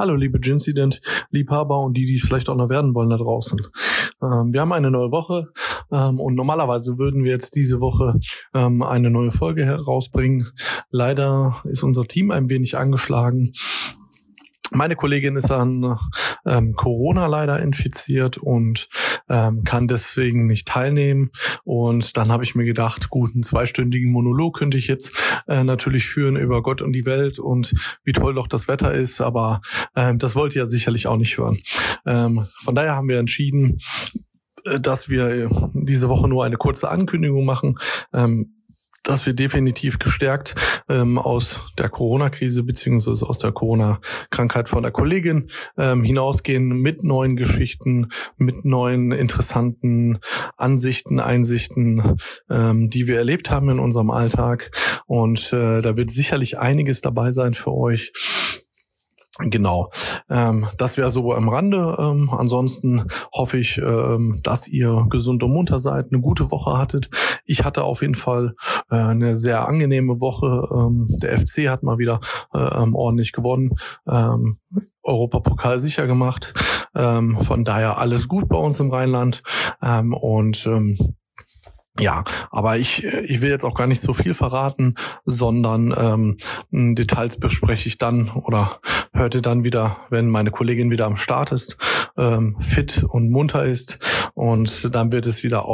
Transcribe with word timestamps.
Hallo 0.00 0.14
liebe 0.14 0.40
Gincident-Liebhaber 0.40 1.78
und 1.78 1.94
die, 1.94 2.06
die 2.06 2.14
es 2.14 2.22
vielleicht 2.22 2.48
auch 2.48 2.56
noch 2.56 2.70
werden 2.70 2.94
wollen 2.94 3.10
da 3.10 3.18
draußen. 3.18 3.60
Ähm, 4.22 4.50
wir 4.50 4.62
haben 4.62 4.72
eine 4.72 4.90
neue 4.90 5.10
Woche 5.10 5.48
ähm, 5.92 6.18
und 6.18 6.36
normalerweise 6.36 6.96
würden 6.96 7.22
wir 7.22 7.32
jetzt 7.32 7.54
diese 7.54 7.82
Woche 7.82 8.18
ähm, 8.54 8.82
eine 8.82 9.10
neue 9.10 9.30
Folge 9.30 9.66
herausbringen. 9.66 10.48
Leider 10.90 11.60
ist 11.64 11.82
unser 11.82 12.04
Team 12.04 12.30
ein 12.30 12.48
wenig 12.48 12.78
angeschlagen. 12.78 13.52
Meine 14.70 14.96
Kollegin 14.96 15.36
ist 15.36 15.50
an 15.50 15.98
ähm, 16.46 16.74
Corona 16.74 17.26
leider 17.26 17.60
infiziert 17.60 18.38
und 18.38 18.88
ähm, 19.28 19.64
kann 19.64 19.88
deswegen 19.88 20.46
nicht 20.46 20.68
teilnehmen. 20.68 21.30
Und 21.64 22.16
dann 22.16 22.30
habe 22.30 22.44
ich 22.44 22.54
mir 22.54 22.64
gedacht, 22.64 23.10
gut, 23.10 23.34
einen 23.34 23.42
zweistündigen 23.42 24.12
Monolog 24.12 24.56
könnte 24.58 24.78
ich 24.78 24.86
jetzt 24.86 25.16
äh, 25.48 25.64
natürlich 25.64 26.06
führen 26.06 26.36
über 26.36 26.62
Gott 26.62 26.82
und 26.82 26.92
die 26.92 27.06
Welt 27.06 27.38
und 27.38 27.74
wie 28.04 28.12
toll 28.12 28.34
doch 28.34 28.46
das 28.46 28.68
Wetter 28.68 28.92
ist, 28.92 29.20
aber 29.20 29.60
ähm, 29.96 30.18
das 30.18 30.34
wollt 30.36 30.54
ihr 30.54 30.62
ja 30.62 30.66
sicherlich 30.66 31.06
auch 31.06 31.16
nicht 31.16 31.36
hören. 31.38 31.58
Ähm, 32.06 32.46
von 32.58 32.74
daher 32.74 32.94
haben 32.94 33.08
wir 33.08 33.18
entschieden, 33.18 33.78
äh, 34.64 34.80
dass 34.80 35.08
wir 35.08 35.48
diese 35.74 36.08
Woche 36.08 36.28
nur 36.28 36.44
eine 36.44 36.56
kurze 36.56 36.90
Ankündigung 36.90 37.44
machen. 37.44 37.78
Ähm, 38.12 38.59
dass 39.02 39.26
wir 39.26 39.32
definitiv 39.32 39.98
gestärkt 39.98 40.54
ähm, 40.88 41.18
aus 41.18 41.58
der 41.78 41.88
Corona-Krise 41.88 42.62
beziehungsweise 42.62 43.28
aus 43.28 43.38
der 43.38 43.52
Corona-Krankheit 43.52 44.68
von 44.68 44.82
der 44.82 44.92
Kollegin 44.92 45.48
ähm, 45.76 46.04
hinausgehen 46.04 46.68
mit 46.68 47.02
neuen 47.02 47.36
Geschichten, 47.36 48.08
mit 48.36 48.64
neuen 48.64 49.12
interessanten 49.12 50.18
Ansichten, 50.56 51.20
Einsichten, 51.20 52.18
ähm, 52.48 52.90
die 52.90 53.06
wir 53.06 53.18
erlebt 53.18 53.50
haben 53.50 53.70
in 53.70 53.78
unserem 53.78 54.10
Alltag. 54.10 54.70
Und 55.06 55.52
äh, 55.52 55.80
da 55.80 55.96
wird 55.96 56.10
sicherlich 56.10 56.58
einiges 56.58 57.00
dabei 57.00 57.32
sein 57.32 57.54
für 57.54 57.72
euch. 57.72 58.12
Genau, 59.42 59.90
ähm, 60.28 60.66
das 60.76 60.96
wäre 60.96 61.10
so 61.10 61.32
am 61.32 61.48
Rande. 61.48 61.96
Ähm, 61.98 62.30
ansonsten 62.30 63.06
hoffe 63.32 63.58
ich, 63.58 63.78
ähm, 63.78 64.40
dass 64.42 64.68
ihr 64.68 65.06
gesund 65.08 65.42
und 65.42 65.52
munter 65.52 65.78
seid, 65.78 66.12
eine 66.12 66.20
gute 66.20 66.50
Woche 66.50 66.76
hattet. 66.76 67.08
Ich 67.46 67.64
hatte 67.64 67.84
auf 67.84 68.02
jeden 68.02 68.14
Fall 68.14 68.54
äh, 68.90 68.96
eine 68.96 69.36
sehr 69.36 69.66
angenehme 69.66 70.20
Woche. 70.20 70.68
Ähm, 70.72 71.06
der 71.22 71.38
FC 71.38 71.68
hat 71.68 71.82
mal 71.82 71.98
wieder 71.98 72.20
äh, 72.52 72.58
ähm, 72.58 72.94
ordentlich 72.94 73.32
gewonnen. 73.32 73.76
Ähm, 74.06 74.58
Europapokal 75.02 75.78
sicher 75.78 76.06
gemacht. 76.06 76.52
Ähm, 76.94 77.40
von 77.40 77.64
daher 77.64 77.98
alles 77.98 78.28
gut 78.28 78.48
bei 78.48 78.58
uns 78.58 78.80
im 78.80 78.90
Rheinland. 78.90 79.42
Ähm, 79.82 80.12
und 80.12 80.66
ähm, 80.66 80.98
ja, 82.00 82.24
aber 82.50 82.78
ich, 82.78 83.04
ich 83.04 83.42
will 83.42 83.50
jetzt 83.50 83.64
auch 83.64 83.74
gar 83.74 83.86
nicht 83.86 84.00
so 84.00 84.12
viel 84.12 84.34
verraten, 84.34 84.94
sondern 85.24 85.94
ähm, 86.72 86.94
Details 86.94 87.38
bespreche 87.38 87.88
ich 87.88 87.98
dann 87.98 88.30
oder 88.30 88.80
hörte 89.12 89.42
dann 89.42 89.64
wieder, 89.64 89.96
wenn 90.08 90.28
meine 90.28 90.50
Kollegin 90.50 90.90
wieder 90.90 91.06
am 91.06 91.16
Start 91.16 91.52
ist, 91.52 91.76
ähm, 92.16 92.56
fit 92.60 93.04
und 93.04 93.30
munter 93.30 93.64
ist. 93.64 93.98
Und 94.34 94.94
dann 94.94 95.12
wird 95.12 95.26
es 95.26 95.42
wieder 95.42 95.66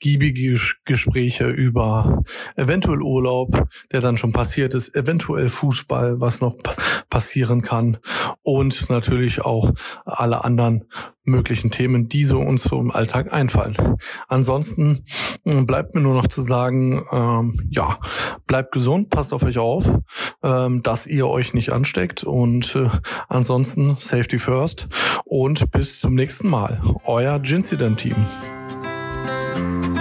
ausgiebige 0.00 0.58
Gespräche 0.86 1.48
über 1.48 2.22
eventuell 2.56 3.02
Urlaub, 3.02 3.68
der 3.92 4.00
dann 4.00 4.16
schon 4.16 4.32
passiert 4.32 4.74
ist, 4.74 4.94
eventuell 4.96 5.48
Fußball, 5.48 6.20
was 6.20 6.40
noch 6.40 6.56
passieren 7.10 7.60
kann 7.60 7.98
und 8.42 8.88
natürlich 8.88 9.42
auch 9.42 9.72
alle 10.06 10.42
anderen 10.42 10.86
möglichen 11.24 11.70
Themen, 11.70 12.08
die 12.08 12.24
so 12.24 12.40
uns 12.40 12.62
so 12.62 12.80
im 12.80 12.90
Alltag 12.90 13.30
einfallen. 13.32 13.98
Ansonsten 14.26 15.04
hm, 15.44 15.66
bleibt 15.66 15.94
mir 15.94 16.00
nur 16.00 16.14
noch 16.14 16.28
zu 16.28 16.40
sagen, 16.40 17.04
ähm, 17.12 17.68
ja, 17.68 17.98
bleibt 18.46 18.72
gesund, 18.72 19.10
passt 19.10 19.34
auf 19.34 19.42
euch 19.42 19.58
auf, 19.58 19.98
ähm, 20.42 20.82
dass 20.82 21.06
ihr 21.06 21.28
euch 21.28 21.52
nicht 21.52 21.72
ansteckt 21.72 22.24
und 22.24 22.74
äh, 22.74 22.88
ansonsten 23.28 23.96
Safety 24.00 24.38
First 24.38 24.88
und 25.24 25.70
bis 25.70 26.00
zum 26.00 26.14
nächsten 26.14 26.48
Mal. 26.48 26.80
Euer 27.04 27.38
Gincident 27.38 28.00
Team. 28.00 28.16
Bye. 29.60 29.99